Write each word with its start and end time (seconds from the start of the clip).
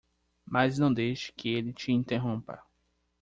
Mas 0.47 0.79
não 0.79 0.91
deixe 0.91 1.31
que 1.31 1.49
ele 1.49 1.71
te 1.71 1.91
interrompa. 1.91 2.63